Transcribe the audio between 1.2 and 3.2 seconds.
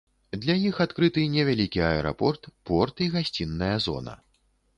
невялікі аэрапорт, порт і